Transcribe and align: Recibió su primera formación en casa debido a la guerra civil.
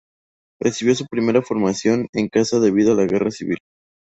Recibió 0.59 0.95
su 0.95 1.05
primera 1.05 1.43
formación 1.43 2.07
en 2.13 2.27
casa 2.27 2.59
debido 2.59 2.93
a 2.93 2.95
la 2.95 3.05
guerra 3.05 3.29
civil. 3.29 3.59